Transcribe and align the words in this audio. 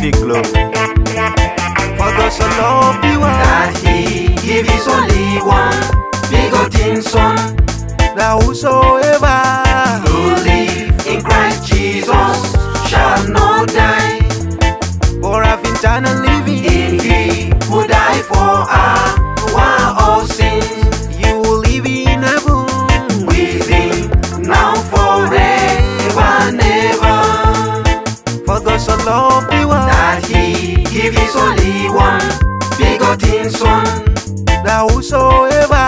the 0.00 0.10
glory. 0.12 0.42
For 1.96 2.10
God 2.16 2.32
so 2.32 2.44
loved 2.44 3.04
the 3.04 3.18
world 3.20 3.40
that 3.44 3.76
he 3.84 4.28
give 4.40 4.66
his 4.66 4.88
only 4.88 5.36
one 5.44 5.76
begotten 6.30 7.02
son. 7.02 7.56
That 8.16 8.42
he 31.10 31.16
give 31.16 31.36
only 31.36 31.88
one. 31.90 32.28
Begotten 32.78 33.50
son 33.50 33.84
that 34.64 34.88
whosoever 34.90 35.86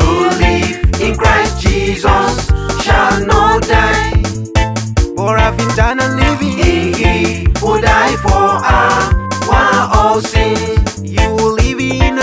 who 0.00 0.28
live 0.42 1.00
in 1.00 1.16
Christ 1.16 1.60
Jesus 1.60 2.46
shall 2.82 3.24
not 3.24 3.62
die. 3.62 4.22
For 5.16 5.36
have 5.38 5.58
eternal 5.58 6.14
living, 6.14 6.58
in 6.58 6.94
he 6.94 7.46
who 7.60 7.80
died 7.80 8.18
for 8.18 8.30
our 8.32 9.16
all 10.16 10.20
sins. 10.20 11.02
You 11.02 11.30
will 11.34 11.54
live 11.54 11.80
in 11.80 12.18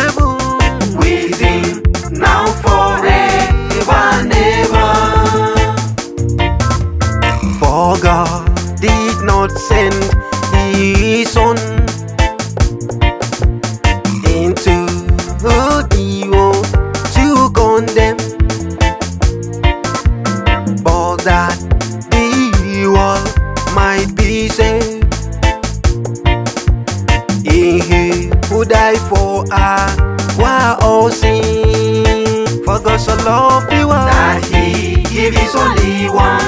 who 28.64 28.70
died 28.70 28.98
for 28.98 29.44
ah, 29.52 29.96
our 30.40 30.78
oh, 30.82 31.02
all 31.02 31.10
sin. 31.10 32.64
For 32.64 32.80
God 32.80 32.98
so 32.98 33.16
loved 33.26 33.70
the 33.70 33.86
world 33.86 34.08
that 34.08 34.44
he 34.46 35.04
give 35.04 35.36
his 35.36 35.56
only 35.56 36.08
one 36.08 36.48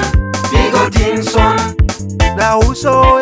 begotten 0.50 1.22
son 1.22 1.76
that 2.36 2.62
whosoever 2.64 3.15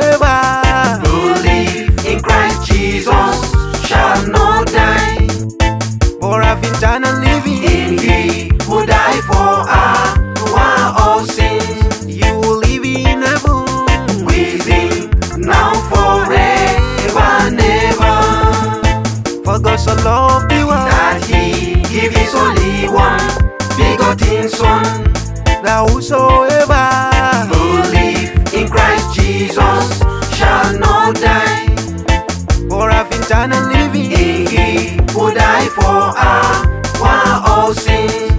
whosoever 25.89 26.85
who 27.53 27.83
live 27.97 28.55
in 28.55 28.69
Christ 28.69 29.15
Jesus 29.15 29.99
shall 30.37 30.79
not 30.79 31.15
die. 31.17 31.67
For 32.69 32.91
have 32.91 33.11
eternal 33.13 33.63
living, 33.69 34.11
in 34.11 34.47
he 34.47 34.97
who 35.13 35.33
died 35.33 35.71
for 35.71 35.83
our 35.85 37.43
all 37.47 37.75
sins 37.75 38.34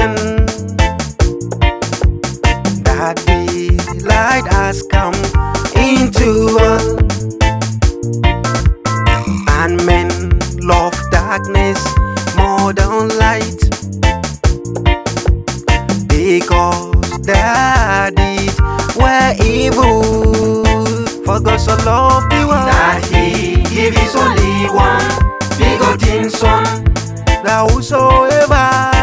condemnation 0.00 0.46
that 2.84 3.16
the 3.26 4.04
light 4.06 4.46
has 4.52 4.82
come 4.82 5.14
into 5.76 6.56
us, 6.60 6.84
and 9.60 9.84
men 9.84 10.10
love 10.60 10.96
darkness 11.10 11.78
more 12.36 12.72
than 12.72 13.08
light. 13.18 13.60
Because 16.08 17.10
their 17.22 18.10
deeds 18.10 18.58
were 18.96 19.34
evil. 19.42 20.64
For 21.24 21.40
God 21.40 21.60
so 21.60 21.76
loved 21.84 22.30
the 22.32 22.46
world. 22.46 22.68
That 22.68 23.04
he 23.12 23.62
give 23.74 23.94
his 23.94 24.14
only 24.16 24.66
one 24.74 25.08
begotten 25.58 26.30
son 26.30 26.64
that 27.42 27.70
whosoever 27.70 28.99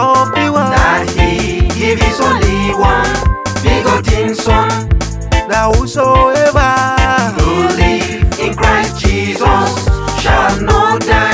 God 0.00 0.28
so 0.28 0.32
the 0.32 0.50
world 0.50 0.72
that 0.72 1.10
he 1.10 1.68
give 1.78 2.00
his 2.00 2.20
only 2.20 2.72
one 2.72 3.12
begotten 3.62 4.34
son. 4.34 4.88
That 5.48 5.76
whosoever 5.76 6.72
who 7.36 7.68
live 7.76 8.38
in 8.40 8.54
Christ 8.54 8.98
Jesus 9.04 9.84
shall 10.22 10.58
not 10.62 11.02
die 11.02 11.29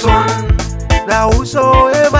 son, 0.00 0.26
la 1.06 1.26
uso 1.26 1.90
Eva. 1.90 2.19